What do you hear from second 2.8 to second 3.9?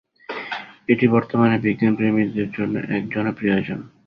এক জনপ্রিয় আয়োজন।